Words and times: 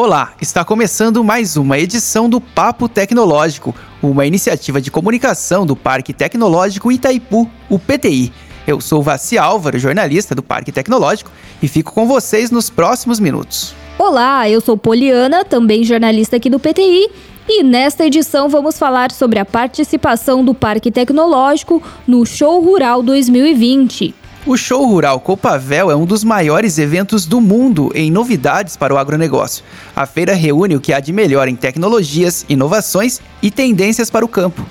Olá, 0.00 0.32
está 0.40 0.64
começando 0.64 1.24
mais 1.24 1.56
uma 1.56 1.76
edição 1.76 2.30
do 2.30 2.40
Papo 2.40 2.88
Tecnológico, 2.88 3.74
uma 4.00 4.24
iniciativa 4.24 4.80
de 4.80 4.92
comunicação 4.92 5.66
do 5.66 5.74
Parque 5.74 6.12
Tecnológico 6.12 6.92
Itaipu, 6.92 7.50
o 7.68 7.80
PTI. 7.80 8.32
Eu 8.64 8.80
sou 8.80 9.02
Vassi 9.02 9.36
Álvaro, 9.36 9.76
jornalista 9.76 10.36
do 10.36 10.42
Parque 10.42 10.70
Tecnológico, 10.70 11.32
e 11.60 11.66
fico 11.66 11.92
com 11.92 12.06
vocês 12.06 12.52
nos 12.52 12.70
próximos 12.70 13.18
minutos. 13.18 13.74
Olá, 13.98 14.48
eu 14.48 14.60
sou 14.60 14.78
Poliana, 14.78 15.44
também 15.44 15.82
jornalista 15.82 16.36
aqui 16.36 16.48
do 16.48 16.60
PTI, 16.60 17.10
e 17.48 17.64
nesta 17.64 18.06
edição 18.06 18.48
vamos 18.48 18.78
falar 18.78 19.10
sobre 19.10 19.40
a 19.40 19.44
participação 19.44 20.44
do 20.44 20.54
Parque 20.54 20.92
Tecnológico 20.92 21.82
no 22.06 22.24
Show 22.24 22.62
Rural 22.62 23.02
2020. 23.02 24.14
O 24.46 24.56
Show 24.56 24.86
Rural 24.86 25.20
Copavel 25.20 25.90
é 25.90 25.96
um 25.96 26.06
dos 26.06 26.22
maiores 26.22 26.78
eventos 26.78 27.26
do 27.26 27.40
mundo 27.40 27.90
em 27.94 28.10
novidades 28.10 28.76
para 28.76 28.94
o 28.94 28.96
agronegócio. 28.96 29.64
A 29.94 30.06
feira 30.06 30.32
reúne 30.32 30.76
o 30.76 30.80
que 30.80 30.92
há 30.92 31.00
de 31.00 31.12
melhor 31.12 31.48
em 31.48 31.56
tecnologias, 31.56 32.46
inovações 32.48 33.20
e 33.42 33.50
tendências 33.50 34.10
para 34.10 34.24
o 34.24 34.28
campo. 34.28 34.64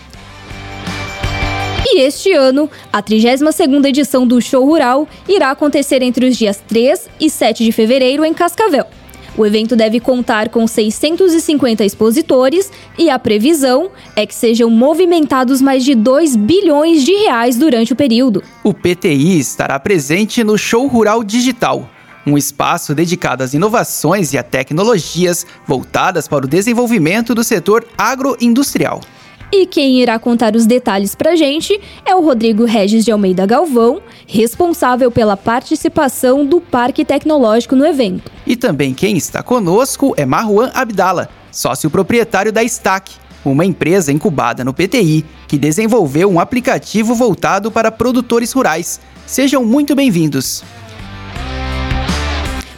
E 1.86 2.02
este 2.02 2.34
ano, 2.34 2.70
a 2.92 3.04
32ª 3.04 3.86
edição 3.88 4.26
do 4.26 4.42
Show 4.42 4.66
Rural 4.66 5.08
irá 5.28 5.52
acontecer 5.52 6.02
entre 6.02 6.28
os 6.28 6.38
dias 6.38 6.62
3 6.68 7.10
e 7.20 7.30
7 7.30 7.64
de 7.64 7.72
fevereiro 7.72 8.26
em 8.26 8.34
Cascavel. 8.34 8.86
O 9.38 9.46
evento 9.46 9.76
deve 9.76 10.00
contar 10.00 10.50
com 10.50 10.66
650 10.66 11.86
expositores 11.86 12.72
e 12.98 13.08
a 13.08 13.20
previsão 13.20 13.92
é 14.16 14.26
que 14.26 14.34
sejam 14.34 14.68
movimentados 14.68 15.62
mais 15.62 15.86
de 15.86 15.94
2 15.94 16.36
bilhões 16.36 17.06
de 17.06 17.12
reais 17.12 17.56
durante 17.56 17.94
o 17.94 17.96
período. 17.96 18.44
O 18.64 18.74
PTI 18.74 19.38
estará 19.38 19.80
presente 19.80 20.44
no 20.44 20.58
Show 20.58 20.88
Rural 20.88 21.24
Digital, 21.24 21.88
um 22.26 22.36
espaço 22.36 22.96
dedicado 22.96 23.44
às 23.44 23.54
inovações 23.54 24.34
e 24.34 24.40
a 24.40 24.44
tecnologias 24.44 25.46
voltadas 25.68 26.28
para 26.28 26.46
o 26.46 26.50
desenvolvimento 26.50 27.36
do 27.36 27.44
setor 27.44 27.86
agroindustrial. 27.96 29.02
E 29.52 29.66
quem 29.66 30.02
irá 30.02 30.20
contar 30.20 30.56
os 30.56 30.66
detalhes 30.66 31.16
pra 31.16 31.36
gente 31.36 31.80
é 32.06 32.14
o 32.14 32.22
Rodrigo 32.22 32.66
Regis 32.66 33.06
de 33.06 33.12
Almeida 33.12 33.46
Galvão, 33.46 34.02
responsável 34.28 35.10
pela 35.10 35.38
participação 35.38 36.46
do 36.46 36.60
Parque 36.60 37.06
Tecnológico 37.06 37.76
no 37.76 37.86
evento. 37.86 38.30
E 38.46 38.58
também 38.58 38.94
quem 38.94 39.16
está 39.16 39.42
conosco 39.42 40.14
é 40.18 40.26
Marwan 40.26 40.70
Abdala, 40.74 41.30
sócio 41.50 41.90
proprietário 41.90 42.52
da 42.52 42.62
Stack, 42.62 43.14
uma 43.46 43.64
empresa 43.64 44.12
incubada 44.12 44.66
no 44.66 44.74
PTI 44.74 45.26
que 45.48 45.58
desenvolveu 45.58 46.30
um 46.30 46.42
aplicativo 46.42 47.16
voltado 47.16 47.72
para 47.72 47.90
produtores 47.90 48.52
rurais. 48.52 49.00
Sejam 49.26 49.64
muito 49.64 49.96
bem-vindos. 49.96 50.62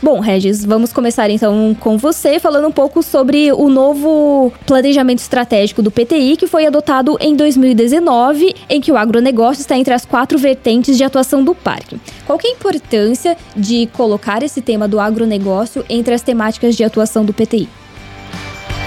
Bom, 0.02 0.22
Regis, 0.22 0.64
vamos 0.64 0.94
começar 0.94 1.30
então 1.30 1.76
com 1.78 1.98
você 1.98 2.40
falando 2.40 2.66
um 2.70 2.72
pouco 2.72 3.04
sobre 3.04 3.52
o 3.52 3.70
novo 3.70 4.52
planejamento 4.66 5.20
estratégico 5.20 5.82
do 5.82 5.92
PTI 5.92 6.38
que 6.38 6.48
foi 6.48 6.66
adotado 6.66 7.18
em 7.20 7.36
2019, 7.36 8.56
em 8.70 8.80
que 8.80 8.94
o 8.94 8.98
agronegócio 8.98 9.60
está 9.60 9.78
entre 9.78 9.94
as 9.94 10.06
quatro 10.06 10.38
vertentes 10.38 10.96
de 10.96 11.04
atuação 11.04 11.44
do 11.44 11.54
parque. 11.54 12.00
Qual 12.26 12.40
é 12.42 12.48
a 12.48 12.52
importância 12.52 13.36
de 13.58 13.88
colocar 13.88 14.42
esse 14.42 14.62
tema 14.62 14.88
do 14.88 15.02
agronegócio 15.02 15.84
entre 15.90 16.14
as 16.14 16.22
temáticas 16.22 16.78
de 16.78 16.84
atuação 16.86 17.26
do 17.26 17.34
PTI? 17.34 17.68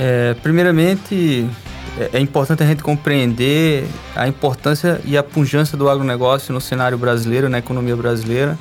É, 0.01 0.35
primeiramente, 0.43 1.47
é, 1.99 2.11
é 2.15 2.21
importante 2.21 2.63
a 2.63 2.67
gente 2.67 2.83
compreender 2.83 3.85
a 4.17 4.27
importância 4.27 4.99
e 5.05 5.19
a 5.19 5.23
pujança 5.23 5.77
do 5.77 5.91
agronegócio 5.91 6.55
no 6.55 6.61
cenário 6.61 6.97
brasileiro, 6.97 7.51
na 7.51 7.59
economia 7.59 7.95
brasileira. 7.95 8.59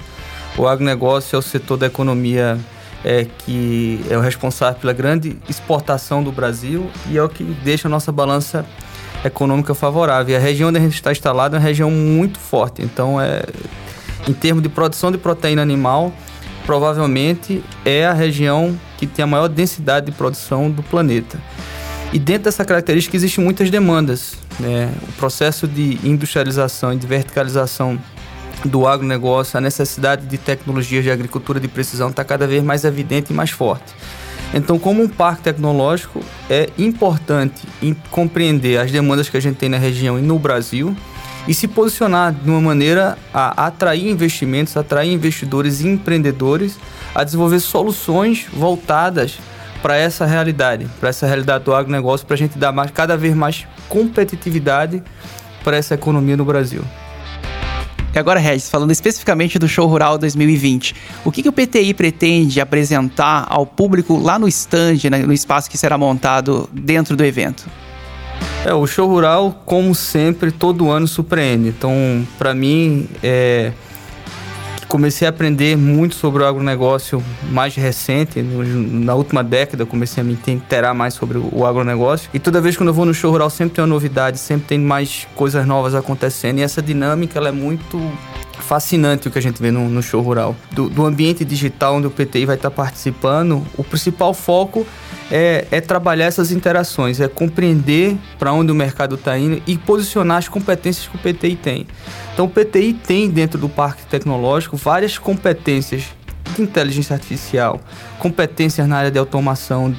O 0.57 0.67
agronegócio 0.67 1.35
é 1.35 1.39
o 1.39 1.41
setor 1.41 1.77
da 1.77 1.87
economia 1.87 2.59
é, 3.03 3.25
que 3.39 4.03
é 4.09 4.17
o 4.17 4.21
responsável 4.21 4.79
pela 4.79 4.93
grande 4.93 5.37
exportação 5.49 6.23
do 6.23 6.31
Brasil 6.31 6.89
e 7.09 7.17
é 7.17 7.23
o 7.23 7.29
que 7.29 7.43
deixa 7.43 7.87
a 7.87 7.91
nossa 7.91 8.11
balança 8.11 8.65
econômica 9.23 9.73
favorável. 9.73 10.33
E 10.33 10.35
a 10.35 10.39
região 10.39 10.69
onde 10.69 10.77
a 10.77 10.81
gente 10.81 10.95
está 10.95 11.11
instalado 11.11 11.55
é 11.55 11.59
uma 11.59 11.65
região 11.65 11.89
muito 11.89 12.39
forte. 12.39 12.81
Então, 12.81 13.19
é, 13.19 13.43
em 14.27 14.33
termos 14.33 14.61
de 14.61 14.69
produção 14.69 15.11
de 15.11 15.17
proteína 15.17 15.61
animal, 15.61 16.11
provavelmente 16.65 17.63
é 17.85 18.05
a 18.05 18.13
região 18.13 18.77
que 18.97 19.07
tem 19.07 19.23
a 19.23 19.27
maior 19.27 19.47
densidade 19.47 20.07
de 20.07 20.11
produção 20.11 20.69
do 20.69 20.83
planeta. 20.83 21.39
E 22.13 22.19
dentro 22.19 22.43
dessa 22.43 22.65
característica 22.65 23.15
existem 23.15 23.43
muitas 23.43 23.69
demandas. 23.69 24.33
Né? 24.59 24.93
O 25.07 25.11
processo 25.13 25.67
de 25.67 25.97
industrialização 26.03 26.93
e 26.93 26.97
de 26.97 27.07
verticalização 27.07 27.97
do 28.65 28.87
agronegócio, 28.87 29.57
a 29.57 29.61
necessidade 29.61 30.25
de 30.25 30.37
tecnologias 30.37 31.03
de 31.03 31.11
agricultura 31.11 31.59
de 31.59 31.67
precisão 31.67 32.09
está 32.09 32.23
cada 32.23 32.45
vez 32.45 32.63
mais 32.63 32.83
evidente 32.83 33.31
e 33.31 33.35
mais 33.35 33.49
forte. 33.49 33.93
Então, 34.53 34.77
como 34.77 35.01
um 35.01 35.07
parque 35.07 35.43
tecnológico, 35.43 36.19
é 36.49 36.69
importante 36.77 37.67
compreender 38.09 38.79
as 38.79 38.91
demandas 38.91 39.29
que 39.29 39.37
a 39.37 39.39
gente 39.39 39.55
tem 39.55 39.69
na 39.69 39.77
região 39.77 40.19
e 40.19 40.21
no 40.21 40.37
Brasil 40.37 40.95
e 41.47 41.53
se 41.53 41.67
posicionar 41.67 42.33
de 42.33 42.49
uma 42.49 42.61
maneira 42.61 43.17
a 43.33 43.67
atrair 43.67 44.09
investimentos, 44.09 44.75
atrair 44.75 45.11
investidores 45.11 45.81
e 45.81 45.87
empreendedores 45.87 46.77
a 47.15 47.23
desenvolver 47.23 47.59
soluções 47.59 48.45
voltadas 48.53 49.39
para 49.81 49.95
essa 49.95 50.25
realidade, 50.25 50.87
para 50.99 51.09
essa 51.09 51.25
realidade 51.25 51.63
do 51.63 51.73
agronegócio, 51.73 52.27
para 52.27 52.35
a 52.35 52.37
gente 52.37 52.57
dar 52.57 52.71
mais, 52.71 52.91
cada 52.91 53.17
vez 53.17 53.33
mais 53.33 53.65
competitividade 53.89 55.01
para 55.63 55.77
essa 55.77 55.95
economia 55.95 56.37
no 56.37 56.45
Brasil. 56.45 56.83
E 58.13 58.19
agora, 58.19 58.39
Regis, 58.39 58.69
falando 58.69 58.91
especificamente 58.91 59.57
do 59.57 59.69
Show 59.69 59.87
Rural 59.87 60.17
2020, 60.17 60.93
o 61.23 61.31
que, 61.31 61.41
que 61.41 61.47
o 61.47 61.51
PTI 61.53 61.93
pretende 61.93 62.59
apresentar 62.59 63.45
ao 63.49 63.65
público 63.65 64.17
lá 64.17 64.37
no 64.37 64.49
stand, 64.49 65.09
né, 65.09 65.19
no 65.19 65.31
espaço 65.31 65.69
que 65.69 65.77
será 65.77 65.97
montado 65.97 66.69
dentro 66.73 67.15
do 67.15 67.23
evento? 67.23 67.65
É, 68.65 68.73
o 68.73 68.85
Show 68.85 69.07
Rural, 69.07 69.63
como 69.65 69.95
sempre, 69.95 70.51
todo 70.51 70.91
ano 70.91 71.07
surpreende. 71.07 71.69
Então, 71.69 72.27
para 72.37 72.53
mim, 72.53 73.07
é, 73.23 73.71
comecei 74.91 75.25
a 75.25 75.29
aprender 75.29 75.77
muito 75.77 76.15
sobre 76.15 76.43
o 76.43 76.45
agronegócio 76.45 77.23
mais 77.49 77.73
recente, 77.75 78.41
na 78.41 79.15
última 79.15 79.41
década 79.41 79.85
comecei 79.85 80.19
a 80.19 80.23
me 80.25 80.37
inteirar 80.47 80.93
mais 80.93 81.13
sobre 81.13 81.37
o, 81.37 81.49
o 81.49 81.65
agronegócio. 81.65 82.29
E 82.33 82.39
toda 82.39 82.59
vez 82.59 82.75
que 82.75 82.83
eu 82.83 82.93
vou 82.93 83.05
no 83.05 83.13
show 83.13 83.31
rural 83.31 83.49
sempre 83.49 83.75
tem 83.75 83.81
uma 83.81 83.87
novidade, 83.87 84.37
sempre 84.37 84.67
tem 84.67 84.77
mais 84.77 85.25
coisas 85.33 85.65
novas 85.65 85.95
acontecendo. 85.95 86.59
E 86.59 86.61
essa 86.61 86.81
dinâmica 86.81 87.39
ela 87.39 87.47
é 87.47 87.53
muito 87.53 87.97
fascinante 88.61 89.27
o 89.27 89.31
que 89.31 89.39
a 89.39 89.41
gente 89.41 89.61
vê 89.61 89.71
no, 89.71 89.89
no 89.89 90.01
show 90.01 90.21
rural. 90.21 90.55
Do, 90.71 90.89
do, 90.89 91.05
ambiente 91.05 91.43
digital 91.43 91.95
onde 91.95 92.07
o 92.07 92.11
PTI 92.11 92.45
vai 92.45 92.55
estar 92.55 92.71
participando, 92.71 93.65
o 93.77 93.83
principal 93.83 94.33
foco 94.33 94.85
é, 95.29 95.67
é 95.71 95.81
trabalhar 95.81 96.25
essas 96.25 96.51
interações, 96.51 97.19
é 97.19 97.27
compreender 97.27 98.17
para 98.37 98.53
onde 98.53 98.71
o 98.71 98.75
mercado 98.75 99.15
está 99.15 99.37
indo 99.37 99.61
e 99.65 99.77
posicionar 99.77 100.37
as 100.37 100.47
competências 100.47 101.07
que 101.07 101.15
o 101.15 101.19
PTI 101.19 101.55
tem. 101.55 101.87
Então, 102.33 102.45
o 102.45 102.49
PTI 102.49 102.93
tem 102.93 103.29
dentro 103.29 103.59
do 103.59 103.67
parque 103.67 104.05
tecnológico 104.05 104.77
várias 104.77 105.17
competências 105.17 106.05
de 106.55 106.61
inteligência 106.61 107.13
artificial, 107.13 107.79
competências 108.19 108.87
na 108.87 108.97
área 108.97 109.11
de 109.11 109.17
automação, 109.17 109.95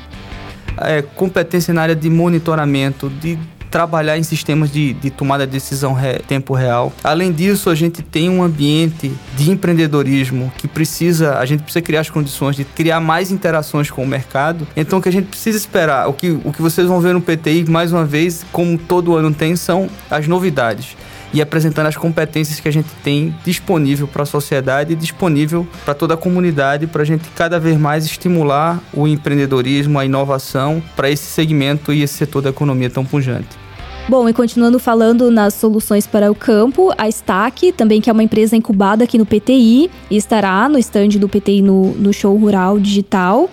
é, 0.79 1.03
competência 1.03 1.73
na 1.73 1.83
área 1.83 1.97
de 1.97 2.09
monitoramento, 2.09 3.09
de 3.09 3.39
trabalhar 3.72 4.19
em 4.19 4.22
sistemas 4.22 4.71
de, 4.71 4.93
de 4.93 5.10
tomada 5.10 5.47
de 5.47 5.53
decisão 5.53 5.94
re, 5.94 6.19
tempo 6.19 6.53
real. 6.53 6.93
Além 7.03 7.33
disso, 7.33 7.71
a 7.71 7.75
gente 7.75 8.03
tem 8.03 8.28
um 8.28 8.43
ambiente 8.43 9.10
de 9.34 9.50
empreendedorismo 9.50 10.53
que 10.59 10.69
precisa, 10.69 11.38
a 11.38 11.47
gente 11.47 11.62
precisa 11.62 11.81
criar 11.81 12.00
as 12.00 12.11
condições 12.11 12.55
de 12.55 12.65
criar 12.65 13.00
mais 13.00 13.31
interações 13.31 13.91
com 13.91 14.05
o 14.05 14.06
mercado. 14.06 14.69
Então, 14.77 14.99
o 14.99 15.03
que 15.03 15.09
a 15.09 15.12
gente 15.12 15.28
precisa 15.28 15.56
esperar, 15.56 16.06
o 16.06 16.12
que, 16.12 16.38
o 16.44 16.53
que 16.53 16.61
vocês 16.61 16.87
vão 16.87 17.00
ver 17.00 17.15
no 17.15 17.21
PTI, 17.22 17.65
mais 17.69 17.93
uma 17.93 18.05
vez, 18.05 18.44
como 18.53 18.77
todo 18.77 19.16
ano 19.16 19.32
tem, 19.32 19.56
são 19.56 19.88
as 20.11 20.28
novidades 20.28 20.94
e 21.32 21.41
apresentando 21.41 21.87
as 21.87 21.97
competências 21.97 22.61
que 22.61 22.69
a 22.69 22.72
gente 22.72 22.88
tem 23.03 23.34
disponível 23.43 24.06
para 24.06 24.22
a 24.22 24.27
sociedade 24.27 24.93
e 24.93 24.97
disponível 24.97 25.66
para 25.84 25.94
toda 25.94 26.15
a 26.15 26.16
comunidade, 26.16 26.87
para 26.87 27.03
a 27.03 27.06
gente 27.06 27.28
cada 27.34 27.59
vez 27.59 27.78
mais 27.78 28.05
estimular 28.05 28.81
o 28.93 29.08
empreendedorismo, 29.08 29.99
a 29.99 30.05
inovação 30.05 30.82
para 30.94 31.11
esse 31.11 31.25
segmento 31.25 31.91
e 31.93 32.02
esse 32.02 32.14
setor 32.14 32.43
da 32.43 32.50
economia 32.50 32.91
tão 32.91 33.05
pujante. 33.05 33.62
Bom, 34.08 34.28
e 34.28 34.32
continuando 34.32 34.81
falando 34.81 35.31
nas 35.31 35.54
soluções 35.54 36.08
para 36.08 36.31
o 36.31 36.34
campo, 36.34 36.93
a 36.99 37.08
Stack, 37.08 37.70
também 37.72 38.00
que 38.00 38.10
é 38.10 38.12
uma 38.12 38.22
empresa 38.22 38.56
incubada 38.56 39.04
aqui 39.04 39.16
no 39.16 39.25
PTI, 39.25 39.88
e 40.10 40.16
estará 40.16 40.69
no 40.69 40.76
estande 40.76 41.20
do 41.20 41.28
PTI 41.28 41.62
no, 41.62 41.93
no 41.94 42.12
Show 42.12 42.37
Rural 42.37 42.81
Digital, 42.81 43.49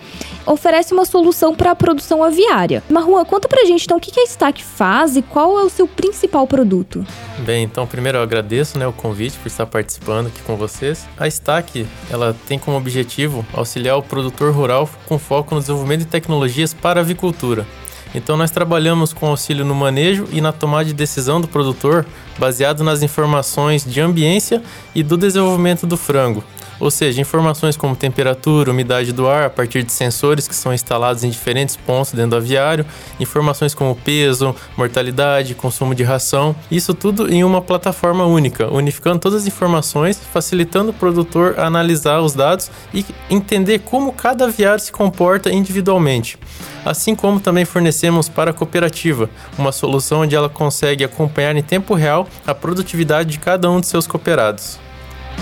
oferece 0.47 0.91
uma 0.91 1.05
solução 1.05 1.53
para 1.53 1.71
a 1.71 1.75
produção 1.75 2.23
aviária. 2.23 2.83
Marrua, 2.89 3.23
conta 3.23 3.47
pra 3.47 3.63
gente 3.65 3.83
então 3.83 3.97
o 3.97 3.99
que 3.99 4.19
a 4.19 4.23
Stack 4.23 4.63
faz 4.63 5.15
e 5.15 5.21
qual 5.21 5.59
é 5.59 5.63
o 5.63 5.69
seu 5.69 5.87
principal 5.87 6.47
produto. 6.47 7.05
Bem, 7.45 7.63
então 7.63 7.85
primeiro 7.85 8.17
eu 8.17 8.23
agradeço 8.23 8.79
né, 8.79 8.87
o 8.87 8.91
convite 8.91 9.37
por 9.37 9.47
estar 9.47 9.67
participando 9.67 10.27
aqui 10.27 10.41
com 10.41 10.55
vocês. 10.55 11.07
A 11.17 11.27
Stack, 11.27 11.85
ela 12.09 12.35
tem 12.47 12.57
como 12.57 12.75
objetivo 12.75 13.45
auxiliar 13.53 13.97
o 13.97 14.01
produtor 14.01 14.51
rural 14.51 14.89
com 15.05 15.19
foco 15.19 15.53
no 15.53 15.61
desenvolvimento 15.61 15.99
de 15.99 16.07
tecnologias 16.07 16.73
para 16.73 16.99
a 16.99 17.03
avicultura. 17.03 17.67
Então 18.13 18.35
nós 18.35 18.51
trabalhamos 18.51 19.13
com 19.13 19.27
auxílio 19.27 19.63
no 19.63 19.75
manejo 19.75 20.27
e 20.31 20.41
na 20.41 20.51
tomada 20.51 20.85
de 20.85 20.93
decisão 20.93 21.39
do 21.39 21.47
produtor, 21.47 22.05
baseado 22.37 22.83
nas 22.83 23.03
informações 23.03 23.85
de 23.85 24.01
ambiência 24.01 24.61
e 24.95 25.03
do 25.03 25.17
desenvolvimento 25.17 25.85
do 25.85 25.95
frango, 25.95 26.43
ou 26.79 26.89
seja, 26.89 27.21
informações 27.21 27.75
como 27.75 27.95
temperatura, 27.95 28.71
umidade 28.71 29.11
do 29.11 29.27
ar 29.27 29.43
a 29.43 29.49
partir 29.49 29.83
de 29.83 29.91
sensores 29.91 30.47
que 30.47 30.55
são 30.55 30.73
instalados 30.73 31.23
em 31.23 31.29
diferentes 31.29 31.75
pontos 31.75 32.13
dentro 32.13 32.31
do 32.31 32.35
aviário, 32.37 32.85
informações 33.19 33.73
como 33.73 33.95
peso, 33.95 34.55
mortalidade, 34.77 35.55
consumo 35.55 35.93
de 35.93 36.03
ração, 36.03 36.55
isso 36.71 36.93
tudo 36.93 37.31
em 37.31 37.43
uma 37.43 37.61
plataforma 37.61 38.25
única, 38.25 38.71
unificando 38.71 39.19
todas 39.19 39.41
as 39.41 39.47
informações, 39.47 40.19
facilitando 40.31 40.91
o 40.91 40.93
produtor 40.93 41.55
a 41.57 41.65
analisar 41.65 42.21
os 42.21 42.33
dados 42.33 42.71
e 42.93 43.05
entender 43.29 43.79
como 43.79 44.13
cada 44.13 44.45
aviário 44.45 44.83
se 44.83 44.91
comporta 44.91 45.51
individualmente. 45.51 46.37
Assim 46.85 47.15
como 47.15 47.39
também 47.39 47.65
fornecemos 47.65 48.29
para 48.29 48.51
a 48.51 48.53
cooperativa, 48.53 49.29
uma 49.57 49.71
solução 49.71 50.21
onde 50.21 50.35
ela 50.35 50.49
consegue 50.49 51.03
acompanhar 51.03 51.55
em 51.55 51.63
tempo 51.63 51.93
real 51.93 52.27
a 52.45 52.55
produtividade 52.55 53.29
de 53.29 53.39
cada 53.39 53.69
um 53.69 53.79
de 53.79 53.87
seus 53.87 54.07
cooperados. 54.07 54.79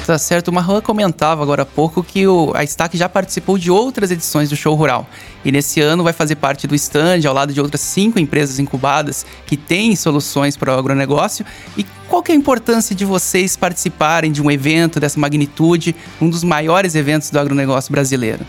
Tá 0.06 0.18
certo, 0.18 0.48
o 0.48 0.54
Marwan 0.54 0.80
comentava 0.80 1.44
agora 1.44 1.64
há 1.64 1.66
pouco 1.66 2.02
que 2.02 2.26
o, 2.26 2.54
a 2.56 2.64
Stack 2.64 2.98
já 2.98 3.10
participou 3.10 3.58
de 3.58 3.70
outras 3.70 4.10
edições 4.10 4.50
do 4.50 4.56
Show 4.56 4.74
Rural. 4.74 5.06
E 5.44 5.52
nesse 5.52 5.82
ano 5.82 6.04
vai 6.04 6.14
fazer 6.14 6.36
parte 6.36 6.66
do 6.66 6.74
stand 6.76 7.28
ao 7.28 7.34
lado 7.34 7.54
de 7.54 7.60
outras 7.60 7.82
cinco 7.82 8.18
empresas 8.18 8.58
incubadas 8.58 9.26
que 9.46 9.58
têm 9.58 9.96
soluções 9.96 10.56
para 10.56 10.76
o 10.76 10.80
agronegócio. 10.80 11.46
E 11.78 11.86
qual 12.08 12.24
que 12.24 12.32
é 12.32 12.36
a 12.36 12.38
importância 12.38 12.96
de 12.96 13.04
vocês 13.04 13.58
participarem 13.58 14.32
de 14.32 14.42
um 14.42 14.50
evento 14.50 15.00
dessa 15.00 15.20
magnitude, 15.20 15.94
um 16.22 16.30
dos 16.30 16.44
maiores 16.44 16.96
eventos 16.96 17.30
do 17.30 17.40
agronegócio 17.40 17.92
brasileiro? 17.92 18.46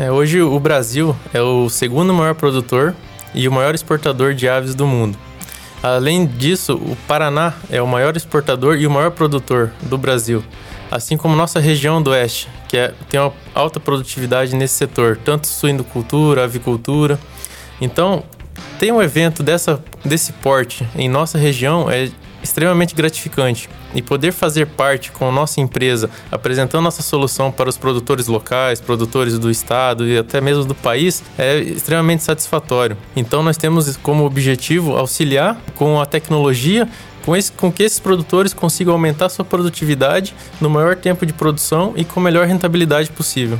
É, 0.00 0.10
hoje 0.10 0.40
o 0.40 0.58
Brasil 0.58 1.14
é 1.32 1.40
o 1.40 1.68
segundo 1.68 2.12
maior 2.12 2.34
produtor 2.34 2.96
e 3.34 3.46
o 3.46 3.52
maior 3.52 3.74
exportador 3.74 4.34
de 4.34 4.48
aves 4.48 4.74
do 4.74 4.86
mundo. 4.86 5.16
Além 5.84 6.24
disso, 6.24 6.76
o 6.76 6.96
Paraná 7.06 7.52
é 7.68 7.82
o 7.82 7.86
maior 7.86 8.16
exportador 8.16 8.78
e 8.78 8.86
o 8.86 8.90
maior 8.90 9.10
produtor 9.10 9.70
do 9.82 9.98
Brasil, 9.98 10.42
assim 10.90 11.14
como 11.14 11.36
nossa 11.36 11.60
região 11.60 12.02
do 12.02 12.08
oeste, 12.08 12.48
que 12.66 12.78
é, 12.78 12.94
tem 13.10 13.20
uma 13.20 13.34
alta 13.54 13.78
produtividade 13.78 14.56
nesse 14.56 14.76
setor, 14.76 15.18
tanto 15.22 15.46
suinocultura, 15.46 16.44
avicultura. 16.44 17.20
Então, 17.82 18.24
ter 18.78 18.94
um 18.94 19.02
evento 19.02 19.42
dessa, 19.42 19.78
desse 20.02 20.32
porte 20.32 20.88
em 20.96 21.06
nossa 21.06 21.36
região 21.36 21.90
é 21.90 22.08
extremamente 22.44 22.94
gratificante 22.94 23.68
e 23.94 24.02
poder 24.02 24.32
fazer 24.32 24.66
parte 24.66 25.10
com 25.10 25.28
a 25.28 25.32
nossa 25.32 25.60
empresa, 25.60 26.08
apresentando 26.30 26.84
nossa 26.84 27.02
solução 27.02 27.50
para 27.50 27.68
os 27.68 27.76
produtores 27.76 28.28
locais, 28.28 28.80
produtores 28.80 29.38
do 29.38 29.50
estado 29.50 30.06
e 30.06 30.16
até 30.16 30.40
mesmo 30.40 30.64
do 30.64 30.74
país, 30.74 31.22
é 31.38 31.58
extremamente 31.58 32.22
satisfatório. 32.22 32.96
Então 33.16 33.42
nós 33.42 33.56
temos 33.56 33.96
como 33.96 34.24
objetivo 34.24 34.96
auxiliar 34.96 35.56
com 35.74 36.00
a 36.00 36.06
tecnologia 36.06 36.88
com, 37.24 37.34
esse, 37.34 37.50
com 37.50 37.72
que 37.72 37.82
esses 37.82 37.98
produtores 37.98 38.52
consigam 38.52 38.92
aumentar 38.92 39.30
sua 39.30 39.44
produtividade 39.44 40.34
no 40.60 40.68
maior 40.68 40.94
tempo 40.94 41.24
de 41.24 41.32
produção 41.32 41.94
e 41.96 42.04
com 42.04 42.20
melhor 42.20 42.46
rentabilidade 42.46 43.10
possível. 43.10 43.58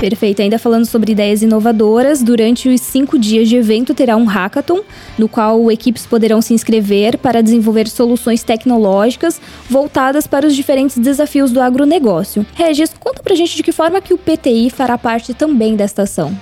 Perfeito. 0.00 0.42
Ainda 0.42 0.58
falando 0.58 0.84
sobre 0.84 1.12
ideias 1.12 1.42
inovadoras, 1.42 2.22
durante 2.22 2.68
os 2.68 2.80
cinco 2.82 3.18
dias 3.18 3.48
de 3.48 3.56
evento 3.56 3.94
terá 3.94 4.14
um 4.16 4.24
hackathon, 4.24 4.82
no 5.18 5.26
qual 5.26 5.70
equipes 5.72 6.04
poderão 6.04 6.42
se 6.42 6.52
inscrever 6.52 7.16
para 7.16 7.42
desenvolver 7.42 7.88
soluções 7.88 8.42
tecnológicas 8.42 9.40
voltadas 9.70 10.26
para 10.26 10.46
os 10.46 10.54
diferentes 10.54 10.98
desafios 10.98 11.50
do 11.50 11.60
agronegócio. 11.60 12.44
Regis, 12.54 12.92
conta 13.00 13.22
pra 13.22 13.34
gente 13.34 13.56
de 13.56 13.62
que 13.62 13.72
forma 13.72 14.00
que 14.02 14.12
o 14.12 14.18
PTI 14.18 14.68
fará 14.68 14.98
parte 14.98 15.32
também 15.32 15.74
desta 15.74 16.02
ação. 16.02 16.38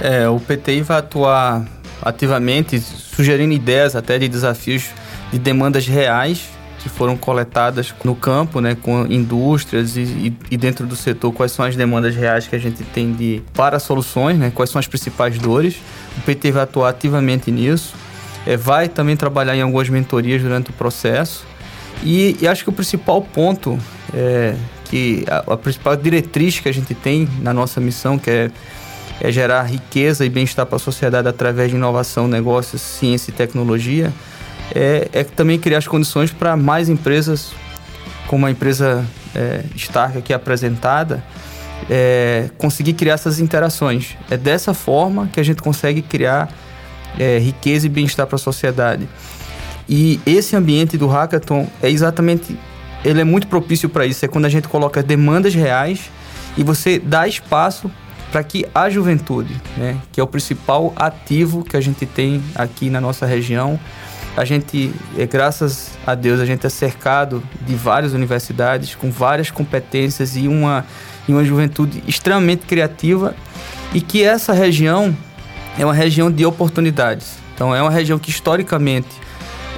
É, 0.00 0.26
o 0.28 0.40
PTI 0.40 0.80
vai 0.82 0.98
atuar 0.98 1.66
ativamente, 2.00 2.80
sugerindo 2.80 3.52
ideias 3.52 3.94
até 3.94 4.18
de 4.18 4.26
desafios 4.26 4.86
de 5.30 5.38
demandas 5.38 5.86
reais 5.86 6.53
que 6.84 6.88
foram 6.90 7.16
coletadas 7.16 7.94
no 8.04 8.14
campo, 8.14 8.60
né, 8.60 8.74
com 8.74 9.06
indústrias 9.06 9.96
e, 9.96 10.34
e, 10.50 10.56
dentro 10.58 10.86
do 10.86 10.94
setor, 10.94 11.32
quais 11.32 11.50
são 11.50 11.64
as 11.64 11.74
demandas 11.74 12.14
reais 12.14 12.46
que 12.46 12.54
a 12.54 12.58
gente 12.58 12.84
tem 12.84 13.10
de 13.14 13.42
para 13.54 13.78
soluções, 13.78 14.38
né, 14.38 14.52
quais 14.54 14.68
são 14.68 14.78
as 14.78 14.86
principais 14.86 15.38
dores. 15.38 15.76
O 16.18 16.20
PT 16.20 16.52
vai 16.52 16.64
atuar 16.64 16.90
ativamente 16.90 17.50
nisso, 17.50 17.94
é, 18.46 18.54
vai 18.54 18.86
também 18.86 19.16
trabalhar 19.16 19.56
em 19.56 19.62
algumas 19.62 19.88
mentorias 19.88 20.42
durante 20.42 20.68
o 20.68 20.72
processo. 20.74 21.46
E, 22.02 22.36
e 22.38 22.46
acho 22.46 22.62
que 22.62 22.68
o 22.68 22.72
principal 22.72 23.22
ponto 23.22 23.78
é 24.12 24.54
que 24.84 25.24
a, 25.26 25.54
a, 25.54 25.56
principal 25.56 25.96
diretriz 25.96 26.60
que 26.60 26.68
a 26.68 26.72
gente 26.72 26.94
tem 26.94 27.26
na 27.40 27.54
nossa 27.54 27.80
missão, 27.80 28.18
que 28.18 28.28
é, 28.28 28.50
é 29.22 29.32
gerar 29.32 29.62
riqueza 29.62 30.22
e 30.26 30.28
bem-estar 30.28 30.66
para 30.66 30.76
a 30.76 30.78
sociedade 30.78 31.26
através 31.26 31.70
de 31.70 31.76
inovação, 31.76 32.28
negócios, 32.28 32.82
ciência 32.82 33.30
e 33.30 33.34
tecnologia, 33.34 34.12
é, 34.74 35.08
é 35.12 35.24
também 35.24 35.58
criar 35.58 35.78
as 35.78 35.88
condições 35.88 36.30
para 36.30 36.56
mais 36.56 36.88
empresas, 36.88 37.52
como 38.26 38.46
a 38.46 38.50
empresa 38.50 39.04
é, 39.34 39.62
Stark 39.74 40.16
aqui 40.16 40.32
apresentada, 40.32 41.22
é, 41.90 42.48
conseguir 42.56 42.94
criar 42.94 43.14
essas 43.14 43.40
interações. 43.40 44.16
É 44.30 44.36
dessa 44.36 44.72
forma 44.72 45.28
que 45.32 45.40
a 45.40 45.42
gente 45.42 45.60
consegue 45.60 46.02
criar 46.02 46.48
é, 47.18 47.38
riqueza 47.38 47.86
e 47.86 47.88
bem-estar 47.88 48.26
para 48.26 48.36
a 48.36 48.38
sociedade. 48.38 49.08
E 49.88 50.20
esse 50.24 50.56
ambiente 50.56 50.96
do 50.96 51.06
hackathon 51.06 51.68
é 51.82 51.90
exatamente, 51.90 52.58
ele 53.04 53.20
é 53.20 53.24
muito 53.24 53.46
propício 53.46 53.88
para 53.88 54.06
isso. 54.06 54.24
É 54.24 54.28
quando 54.28 54.46
a 54.46 54.48
gente 54.48 54.68
coloca 54.68 55.02
demandas 55.02 55.54
reais 55.54 56.10
e 56.56 56.62
você 56.62 56.98
dá 56.98 57.28
espaço 57.28 57.90
para 58.32 58.42
que 58.42 58.66
a 58.74 58.90
juventude, 58.90 59.54
né, 59.76 59.96
que 60.10 60.20
é 60.20 60.24
o 60.24 60.26
principal 60.26 60.92
ativo 60.96 61.62
que 61.62 61.76
a 61.76 61.80
gente 61.80 62.04
tem 62.04 62.42
aqui 62.54 62.90
na 62.90 63.00
nossa 63.00 63.26
região, 63.26 63.78
a 64.36 64.44
gente, 64.44 64.92
é, 65.16 65.26
graças 65.26 65.92
a 66.06 66.14
Deus, 66.14 66.40
a 66.40 66.46
gente 66.46 66.66
é 66.66 66.68
cercado 66.68 67.42
de 67.64 67.74
várias 67.74 68.12
universidades 68.12 68.94
com 68.94 69.10
várias 69.10 69.50
competências 69.50 70.36
e 70.36 70.48
uma, 70.48 70.84
e 71.28 71.32
uma 71.32 71.44
juventude 71.44 72.02
extremamente 72.06 72.66
criativa 72.66 73.34
e 73.92 74.00
que 74.00 74.24
essa 74.24 74.52
região 74.52 75.16
é 75.78 75.84
uma 75.84 75.94
região 75.94 76.30
de 76.30 76.44
oportunidades. 76.44 77.38
Então 77.54 77.74
é 77.74 77.80
uma 77.80 77.90
região 77.90 78.18
que 78.18 78.30
historicamente 78.30 79.08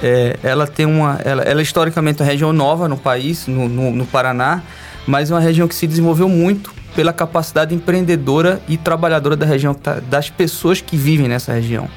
é, 0.01 0.37
ela 0.41 0.65
tem 0.65 0.87
uma, 0.87 1.19
ela, 1.23 1.43
ela 1.43 1.59
é 1.59 1.63
historicamente 1.63 2.21
uma 2.21 2.27
região 2.27 2.51
nova 2.51 2.87
no 2.87 2.97
país, 2.97 3.45
no, 3.45 3.69
no, 3.69 3.91
no 3.91 4.05
Paraná, 4.07 4.63
mas 5.05 5.29
é 5.29 5.35
uma 5.35 5.39
região 5.39 5.67
que 5.67 5.75
se 5.75 5.85
desenvolveu 5.85 6.27
muito 6.27 6.73
pela 6.95 7.13
capacidade 7.13 7.75
empreendedora 7.75 8.59
e 8.67 8.75
trabalhadora 8.75 9.35
da 9.35 9.45
região, 9.45 9.75
tá, 9.75 9.99
das 10.09 10.31
pessoas 10.31 10.81
que 10.81 10.97
vivem 10.97 11.27
nessa 11.27 11.53
região. 11.53 11.87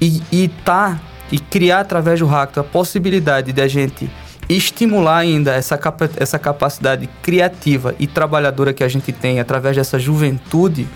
E, 0.00 0.22
está 0.32 0.96
e 1.30 1.38
criar 1.38 1.80
através 1.80 2.20
do 2.20 2.26
Hackto 2.26 2.60
a 2.60 2.64
possibilidade 2.64 3.52
de 3.52 3.60
a 3.60 3.68
gente 3.68 4.10
estimular 4.48 5.18
ainda 5.18 5.52
essa, 5.52 5.76
capa 5.76 6.08
essa 6.16 6.38
capacidade 6.38 7.08
criativa 7.22 7.94
e 7.98 8.06
trabalhadora 8.06 8.72
que 8.72 8.82
a 8.82 8.88
gente 8.88 9.12
tem 9.12 9.40
através 9.40 9.76
dessa 9.76 9.98
juventude, 9.98 10.88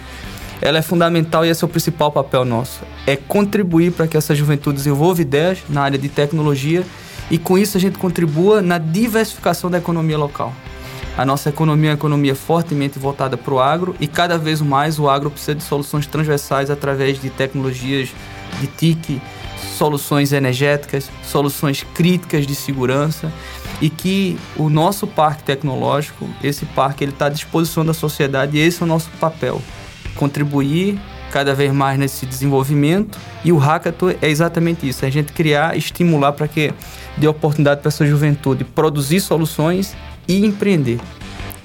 ela 0.60 0.78
é 0.78 0.82
fundamental 0.82 1.44
e 1.44 1.50
esse 1.50 1.62
é 1.62 1.66
o 1.66 1.68
principal 1.68 2.10
papel 2.10 2.44
nosso. 2.44 2.80
É 3.06 3.16
contribuir 3.16 3.92
para 3.92 4.06
que 4.06 4.16
essa 4.16 4.34
juventude 4.34 4.76
desenvolva 4.76 5.20
ideias 5.20 5.58
na 5.68 5.82
área 5.82 5.98
de 5.98 6.08
tecnologia 6.08 6.84
e 7.30 7.36
com 7.36 7.58
isso 7.58 7.76
a 7.76 7.80
gente 7.80 7.98
contribua 7.98 8.62
na 8.62 8.78
diversificação 8.78 9.70
da 9.70 9.78
economia 9.78 10.16
local. 10.16 10.54
A 11.16 11.26
nossa 11.26 11.50
economia 11.50 11.90
é 11.90 11.92
uma 11.92 11.98
economia 11.98 12.34
fortemente 12.34 12.98
voltada 12.98 13.36
para 13.36 13.52
o 13.52 13.60
agro 13.60 13.94
e 14.00 14.06
cada 14.06 14.38
vez 14.38 14.62
mais 14.62 14.98
o 14.98 15.10
agro 15.10 15.30
precisa 15.30 15.54
de 15.54 15.62
soluções 15.62 16.06
transversais 16.06 16.70
através 16.70 17.20
de 17.20 17.28
tecnologias 17.28 18.08
de 18.58 18.66
TIC, 18.66 19.20
soluções 19.76 20.32
energéticas, 20.32 21.10
soluções 21.24 21.84
críticas 21.94 22.46
de 22.46 22.54
segurança 22.54 23.32
e 23.80 23.90
que 23.90 24.38
o 24.56 24.68
nosso 24.68 25.06
parque 25.06 25.42
tecnológico, 25.42 26.28
esse 26.42 26.64
parque, 26.66 27.04
ele 27.04 27.12
está 27.12 27.26
à 27.26 27.28
disposição 27.28 27.84
da 27.84 27.94
sociedade 27.94 28.56
e 28.56 28.60
esse 28.60 28.82
é 28.82 28.84
o 28.84 28.88
nosso 28.88 29.10
papel, 29.20 29.60
contribuir 30.14 31.00
cada 31.32 31.54
vez 31.54 31.72
mais 31.72 31.98
nesse 31.98 32.26
desenvolvimento 32.26 33.18
e 33.42 33.50
o 33.50 33.56
hackathon 33.56 34.10
é 34.20 34.28
exatamente 34.28 34.86
isso, 34.86 35.04
é 35.04 35.08
a 35.08 35.10
gente 35.10 35.32
criar, 35.32 35.76
estimular 35.76 36.32
para 36.32 36.46
que 36.46 36.72
dê 37.16 37.26
oportunidade 37.26 37.80
para 37.80 37.88
essa 37.88 38.06
juventude 38.06 38.64
produzir 38.64 39.20
soluções 39.20 39.96
e 40.28 40.44
empreender. 40.44 41.00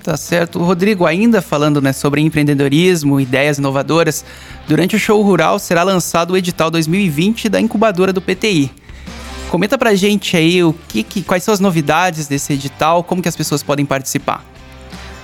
Tá 0.08 0.16
certo. 0.16 0.64
Rodrigo, 0.64 1.06
ainda 1.06 1.42
falando 1.42 1.82
né, 1.82 1.92
sobre 1.92 2.22
empreendedorismo, 2.22 3.20
ideias 3.20 3.58
inovadoras, 3.58 4.24
durante 4.66 4.96
o 4.96 5.00
show 5.00 5.22
rural 5.22 5.60
será 5.60 5.84
lançado 5.84 6.32
o 6.32 6.38
edital 6.38 6.72
2020 6.72 7.50
da 7.50 7.60
incubadora 7.60 8.14
do 8.14 8.22
PTI. 8.22 8.72
Comenta 9.50 9.78
pra 9.78 9.94
gente 9.96 10.38
aí 10.38 10.64
o 10.64 10.74
que, 10.88 11.04
que 11.04 11.22
quais 11.22 11.44
são 11.44 11.54
as 11.54 11.60
novidades 11.60 12.26
desse 12.26 12.54
edital, 12.54 13.04
como 13.04 13.22
que 13.22 13.28
as 13.28 13.36
pessoas 13.36 13.62
podem 13.62 13.86
participar. 13.86 14.46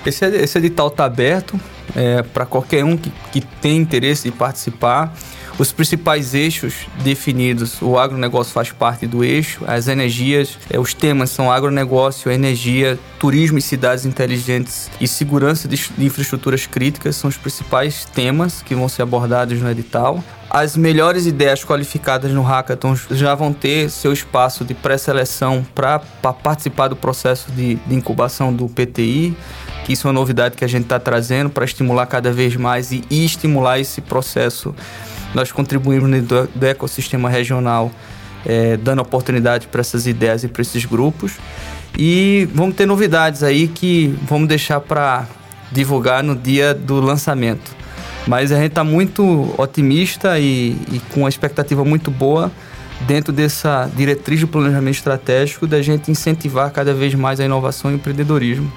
Esse, 0.06 0.26
esse 0.26 0.58
edital 0.58 0.88
está 0.88 1.06
aberto 1.06 1.60
é, 1.96 2.22
para 2.22 2.46
qualquer 2.46 2.84
um 2.84 2.98
que, 2.98 3.12
que 3.32 3.42
tem 3.42 3.78
interesse 3.78 4.28
em 4.28 4.32
participar. 4.32 5.14
Os 5.60 5.72
principais 5.72 6.34
eixos 6.34 6.88
definidos, 7.04 7.80
o 7.80 8.00
agronegócio 8.00 8.52
faz 8.52 8.72
parte 8.72 9.06
do 9.06 9.24
eixo, 9.24 9.64
as 9.68 9.88
energias, 9.88 10.58
é, 10.68 10.80
os 10.80 10.96
temas 10.96 11.30
são 11.30 11.52
agronegócio, 11.52 12.32
energia, 12.32 12.98
turismo 13.20 13.60
e 13.60 13.62
cidades 13.62 14.04
inteligentes 14.04 14.90
e 15.00 15.08
segurança 15.08 15.68
de, 15.68 15.78
de 15.96 16.06
infraestruturas 16.06 16.66
críticas, 16.66 17.16
são 17.18 17.30
os 17.30 17.38
principais 17.38 18.04
temas 18.06 18.64
que 18.64 18.74
vão 18.74 18.90
ser 18.90 19.04
abordados 19.04 19.62
no 19.62 19.70
edital. 19.70 20.24
as 20.50 20.76
melhores 20.76 21.28
ideias 21.28 21.64
qualificadas 21.64 22.32
no 22.32 22.42
Hackathon 22.42 22.96
já 23.12 23.36
vão 23.36 23.54
ter 23.54 23.92
seu 23.92 24.12
espaço 24.12 24.66
de 24.66 24.74
pré-seleção 24.74 25.64
para 25.76 26.00
participar 26.00 26.88
do 26.88 26.96
processo 26.96 27.52
de, 27.52 27.76
de, 27.76 27.96
incubação 27.96 28.52
do 28.52 28.68
PTI, 28.68 29.38
isso 29.88 30.08
é 30.08 30.10
uma 30.10 30.14
novidade 30.14 30.56
que 30.56 30.64
a 30.64 30.68
gente 30.68 30.84
está 30.84 31.00
trazendo 31.00 31.50
para 31.50 31.66
estimular 31.66 32.06
cada 32.06 32.32
vez 32.32 32.56
mais 32.56 32.92
e, 32.92 33.04
estimular 33.10 33.80
esse 33.80 34.02
processo. 34.02 34.74
Nós 35.34 35.52
contribuímos 35.52 36.24
do, 36.24 36.48
do 36.48 36.66
ecossistema 36.66 37.30
regional, 37.30 37.92
é, 38.46 38.78
dando 38.78 39.02
oportunidade 39.02 39.68
para 39.68 39.82
essas 39.82 40.08
ideias 40.08 40.44
e 40.44 40.48
para 40.48 40.62
esses 40.62 40.86
grupos. 40.86 41.38
E 41.98 42.48
vamos 42.54 42.76
ter 42.76 42.86
novidades 42.86 43.44
aí 43.44 43.68
que 43.68 44.18
vamos 44.28 44.48
deixar 44.48 44.80
para 44.80 45.28
divulgar 45.72 46.24
no 46.24 46.36
dia 46.36 46.74
do 46.74 47.00
lançamento. 47.00 47.76
Mas 48.26 48.52
a 48.52 48.56
gente 48.56 48.70
está 48.70 48.84
muito 48.84 49.54
otimista 49.58 50.40
e, 50.40 50.78
e 50.92 51.02
com 51.12 51.22
uma 51.22 51.30
expectativa 51.30 51.84
muito 51.84 52.10
boa 52.10 52.52
dentro 53.02 53.34
dessa 53.34 53.90
diretriz 53.96 54.40
do 54.40 54.48
planejamento 54.48 54.96
estratégico 54.96 55.68
da 55.68 55.82
gente 55.82 56.10
incentivar 56.10 56.72
cada 56.72 56.94
vez 56.94 57.14
mais 57.14 57.40
a 57.40 57.46
inovação 57.46 57.92
e 57.92 57.96
o 57.96 57.98
empreendedorismo, 57.98 58.72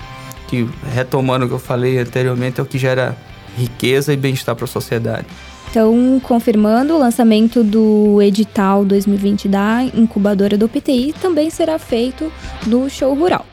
que 0.48 0.68
retomando 0.92 1.44
o 1.44 1.48
que 1.48 1.54
eu 1.54 1.58
falei 1.58 1.98
anteriormente 1.98 2.60
é 2.60 2.62
o 2.62 2.66
que 2.66 2.78
gera 2.78 3.16
riqueza 3.56 4.12
e 4.12 4.16
bem-estar 4.16 4.54
para 4.54 4.64
a 4.64 4.68
sociedade. 4.68 5.26
Então, 5.70 6.20
confirmando, 6.22 6.94
o 6.94 6.98
lançamento 6.98 7.62
do 7.62 8.22
edital 8.22 8.84
2020 8.84 9.48
da 9.48 9.82
incubadora 9.94 10.56
do 10.56 10.68
PTI 10.68 11.14
também 11.20 11.50
será 11.50 11.78
feito 11.78 12.32
no 12.66 12.88
show 12.88 13.12
rural. 13.14 13.44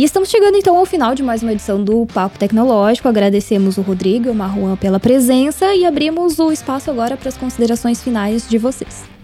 E 0.00 0.04
estamos 0.04 0.28
chegando 0.28 0.56
então 0.56 0.76
ao 0.76 0.86
final 0.86 1.12
de 1.12 1.24
mais 1.24 1.42
uma 1.42 1.52
edição 1.52 1.82
do 1.82 2.06
Papo 2.06 2.38
Tecnológico. 2.38 3.08
Agradecemos 3.08 3.78
o 3.78 3.82
Rodrigo 3.82 4.28
e 4.28 4.30
o 4.30 4.34
Marruan 4.34 4.76
pela 4.76 5.00
presença 5.00 5.74
e 5.74 5.84
abrimos 5.84 6.38
o 6.38 6.52
espaço 6.52 6.88
agora 6.88 7.16
para 7.16 7.28
as 7.28 7.36
considerações 7.36 8.00
finais 8.00 8.48
de 8.48 8.58
vocês. 8.58 9.17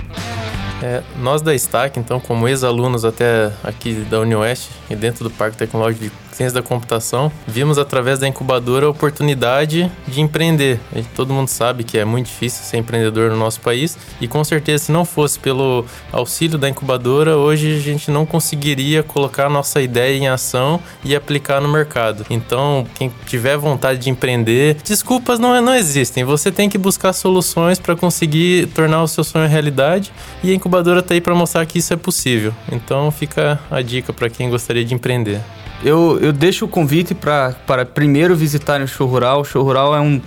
É, 0.83 1.02
nós 1.16 1.40
da 1.40 1.54
Stack, 1.54 1.99
então, 1.99 2.21
como 2.21 2.49
ex-alunos 2.49 3.04
até 3.04 3.52
aqui 3.62 3.95
da 4.11 4.21
Unioeste 4.21 4.71
e 4.90 4.97
dentro 4.97 5.25
do 5.25 5.31
Parque 5.31 5.57
Tecnológico 5.57 6.04
de 6.04 6.11
ciência 6.35 6.55
da 6.55 6.62
computação, 6.62 7.31
vimos 7.47 7.79
através 7.79 8.19
da 8.19 8.26
incubadora 8.26 8.87
a 8.87 8.91
oportunidade 8.91 9.91
de 10.07 10.21
empreender. 10.21 10.81
E 10.95 11.03
todo 11.03 11.33
mundo 11.33 11.49
sabe 11.49 11.85
que 11.85 11.97
é 11.97 12.05
muito 12.05 12.26
difícil 12.26 12.64
ser 12.64 12.79
empreendedor 12.79 13.31
no 13.31 13.37
nosso 13.37 13.61
país 13.61 13.97
e 14.21 14.26
com 14.26 14.43
certeza 14.43 14.85
se 14.85 14.93
não 14.93 15.05
fosse 15.05 15.38
pelo 15.38 15.85
auxílio 16.12 16.59
da 16.59 16.69
incubadora, 16.69 17.37
hoje 17.37 17.76
a 17.76 17.81
gente 17.81 18.11
não 18.11 18.26
conseguiria 18.26 19.03
colocar 19.03 19.47
a 19.47 19.50
nossa 19.50 19.81
ideia 19.81 20.17
em 20.17 20.29
ação 20.29 20.81
e 21.05 21.14
aplicar 21.14 21.61
no 21.61 21.69
mercado. 21.69 22.26
Então, 22.29 22.87
quem 22.95 23.12
tiver 23.26 23.57
vontade 23.57 24.00
de 24.00 24.11
empreender, 24.11 24.76
desculpas 24.85 25.38
não, 25.38 25.61
não 25.62 25.75
existem. 25.75 26.25
Você 26.25 26.50
tem 26.50 26.69
que 26.69 26.79
buscar 26.79 27.12
soluções 27.12 27.79
para 27.79 27.95
conseguir 27.95 28.67
tornar 28.69 29.03
o 29.03 29.09
seu 29.09 29.23
sonho 29.23 29.49
realidade 29.49 30.12
e 30.43 30.50
a 30.50 30.55
incubadora 30.55 31.00
está 31.00 31.14
aí 31.14 31.21
para 31.21 31.35
mostrar 31.35 31.64
que 31.67 31.79
isso 31.79 31.93
é 31.93 31.97
possível. 31.97 32.53
Então, 32.73 33.11
fica 33.11 33.61
a 33.71 33.81
dica 33.81 34.12
para 34.12 34.29
quem 34.29 34.50
gostaria 34.50 34.85
de 34.85 34.95
empreender. 34.95 35.41
Eu, 35.85 36.19
eu 36.19 36.33
deixo 36.33 36.64
o 36.64 36.69
convite 36.69 37.14
para 37.14 37.85
primeiro 37.85 38.35
visitarem 38.35 38.87
o 38.87 38.88
Show 38.88 39.07
Rural. 39.07 39.43
O 39.43 39.45
Show 39.45 39.62
Rural 39.62 39.95
é 39.95 40.00
um, 40.00 40.19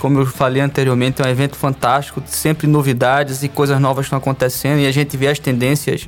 como 0.00 0.18
eu 0.18 0.24
falei 0.24 0.62
anteriormente, 0.62 1.20
é 1.20 1.26
um 1.26 1.28
evento 1.28 1.56
fantástico, 1.56 2.22
sempre 2.26 2.66
novidades 2.66 3.42
e 3.42 3.48
coisas 3.50 3.78
novas 3.78 4.06
estão 4.06 4.16
acontecendo 4.16 4.80
e 4.80 4.86
a 4.86 4.90
gente 4.90 5.14
vê 5.14 5.28
as 5.28 5.38
tendências, 5.38 6.06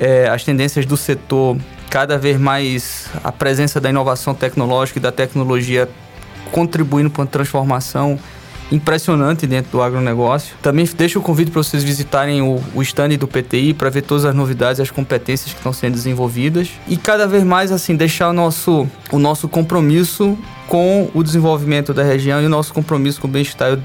é, 0.00 0.26
as 0.26 0.42
tendências 0.42 0.86
do 0.86 0.96
setor 0.96 1.58
cada 1.90 2.16
vez 2.16 2.40
mais 2.40 3.10
a 3.22 3.30
presença 3.30 3.78
da 3.78 3.90
inovação 3.90 4.34
tecnológica 4.34 4.98
e 4.98 5.02
da 5.02 5.12
tecnologia 5.12 5.86
contribuindo 6.50 7.10
para 7.10 7.24
a 7.24 7.26
transformação 7.26 8.18
impressionante 8.70 9.46
dentro 9.46 9.72
do 9.72 9.82
agronegócio. 9.82 10.56
Também 10.62 10.88
deixo 10.96 11.18
o 11.18 11.22
convite 11.22 11.50
para 11.50 11.62
vocês 11.62 11.82
visitarem 11.82 12.42
o, 12.42 12.62
o 12.74 12.82
stand 12.82 13.10
do 13.10 13.28
PTI 13.28 13.74
para 13.74 13.90
ver 13.90 14.02
todas 14.02 14.24
as 14.24 14.34
novidades 14.34 14.78
e 14.78 14.82
as 14.82 14.90
competências 14.90 15.52
que 15.52 15.58
estão 15.58 15.72
sendo 15.72 15.94
desenvolvidas. 15.94 16.70
E 16.88 16.96
cada 16.96 17.26
vez 17.26 17.44
mais, 17.44 17.70
assim, 17.70 17.94
deixar 17.94 18.28
o 18.28 18.32
nosso, 18.32 18.88
o 19.12 19.18
nosso 19.18 19.48
compromisso 19.48 20.36
com 20.68 21.10
o 21.14 21.22
desenvolvimento 21.22 21.92
da 21.92 22.02
região 22.02 22.42
e 22.42 22.46
o 22.46 22.48
nosso 22.48 22.72
compromisso 22.72 23.20
com 23.20 23.28
o 23.28 23.30
bem-estar 23.30 23.78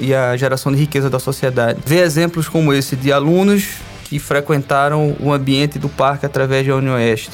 e 0.00 0.14
a 0.14 0.36
geração 0.36 0.72
de 0.72 0.78
riqueza 0.78 1.10
da 1.10 1.18
sociedade. 1.18 1.80
Ver 1.84 2.02
exemplos 2.02 2.48
como 2.48 2.72
esse 2.72 2.96
de 2.96 3.12
alunos 3.12 3.76
que 4.04 4.18
frequentaram 4.18 5.16
o 5.20 5.32
ambiente 5.32 5.78
do 5.78 5.88
parque 5.88 6.26
através 6.26 6.66
da 6.66 6.76
União 6.76 6.94
Oeste 6.94 7.32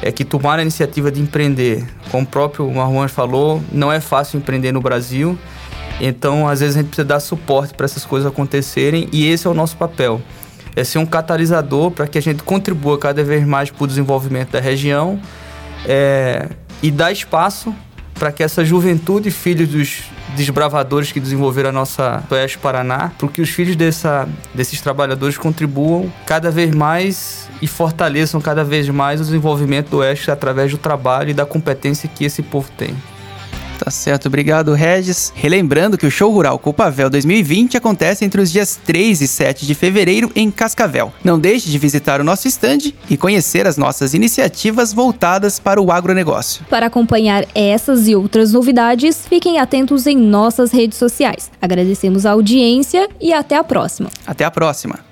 é 0.00 0.12
que 0.12 0.24
tomaram 0.24 0.60
a 0.60 0.62
iniciativa 0.62 1.10
de 1.10 1.20
empreender. 1.20 1.84
Como 2.10 2.24
o 2.24 2.26
próprio 2.26 2.70
Marwan 2.70 3.08
falou, 3.08 3.62
não 3.72 3.92
é 3.92 4.00
fácil 4.00 4.38
empreender 4.38 4.72
no 4.72 4.80
Brasil. 4.80 5.38
Então, 6.00 6.48
às 6.48 6.60
vezes, 6.60 6.76
a 6.76 6.80
gente 6.80 6.88
precisa 6.88 7.06
dar 7.06 7.20
suporte 7.20 7.74
para 7.74 7.84
essas 7.84 8.04
coisas 8.04 8.30
acontecerem 8.30 9.08
e 9.12 9.26
esse 9.26 9.46
é 9.46 9.50
o 9.50 9.54
nosso 9.54 9.76
papel. 9.76 10.20
É 10.76 10.84
ser 10.84 10.98
um 10.98 11.06
catalisador 11.06 11.90
para 11.90 12.06
que 12.06 12.18
a 12.18 12.22
gente 12.22 12.42
contribua 12.42 12.98
cada 12.98 13.24
vez 13.24 13.44
mais 13.46 13.70
para 13.70 13.84
o 13.84 13.86
desenvolvimento 13.86 14.52
da 14.52 14.60
região 14.60 15.20
é, 15.84 16.48
e 16.82 16.90
dar 16.90 17.10
espaço 17.10 17.74
para 18.14 18.32
que 18.32 18.42
essa 18.42 18.64
juventude, 18.64 19.30
filhos 19.30 19.68
dos 19.68 20.02
desbravadores 20.36 21.12
que 21.12 21.20
desenvolveram 21.20 21.70
a 21.70 21.72
nossa 21.72 22.22
Oeste 22.30 22.58
Paraná, 22.58 23.12
para 23.16 23.28
que 23.28 23.40
os 23.40 23.48
filhos 23.48 23.76
dessa, 23.76 24.28
desses 24.52 24.80
trabalhadores 24.80 25.38
contribuam 25.38 26.12
cada 26.26 26.50
vez 26.50 26.74
mais 26.74 27.48
e 27.62 27.66
fortaleçam 27.66 28.40
cada 28.40 28.64
vez 28.64 28.88
mais 28.88 29.20
o 29.20 29.24
desenvolvimento 29.24 29.90
do 29.90 29.98
Oeste 29.98 30.30
através 30.30 30.70
do 30.70 30.78
trabalho 30.78 31.30
e 31.30 31.34
da 31.34 31.46
competência 31.46 32.08
que 32.12 32.24
esse 32.24 32.42
povo 32.42 32.68
tem. 32.76 32.94
Tá 33.78 33.90
certo, 33.90 34.26
obrigado, 34.26 34.74
Regis. 34.74 35.32
Relembrando 35.34 35.96
que 35.96 36.06
o 36.06 36.10
Show 36.10 36.32
Rural 36.32 36.58
Copavel 36.58 37.08
2020 37.08 37.76
acontece 37.76 38.24
entre 38.24 38.40
os 38.40 38.50
dias 38.50 38.78
3 38.84 39.20
e 39.20 39.28
7 39.28 39.66
de 39.66 39.74
fevereiro 39.74 40.30
em 40.34 40.50
Cascavel. 40.50 41.12
Não 41.22 41.38
deixe 41.38 41.70
de 41.70 41.78
visitar 41.78 42.20
o 42.20 42.24
nosso 42.24 42.48
estande 42.48 42.94
e 43.08 43.16
conhecer 43.16 43.66
as 43.66 43.76
nossas 43.76 44.14
iniciativas 44.14 44.92
voltadas 44.92 45.58
para 45.58 45.80
o 45.80 45.92
agronegócio. 45.92 46.64
Para 46.68 46.86
acompanhar 46.86 47.46
essas 47.54 48.08
e 48.08 48.16
outras 48.16 48.52
novidades, 48.52 49.26
fiquem 49.28 49.58
atentos 49.58 50.06
em 50.06 50.16
nossas 50.16 50.72
redes 50.72 50.98
sociais. 50.98 51.50
Agradecemos 51.62 52.26
a 52.26 52.32
audiência 52.32 53.08
e 53.20 53.32
até 53.32 53.56
a 53.56 53.64
próxima. 53.64 54.10
Até 54.26 54.44
a 54.44 54.50
próxima. 54.50 55.07